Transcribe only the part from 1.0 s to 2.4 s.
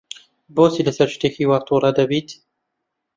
شتێکی وا تووڕە دەبێت؟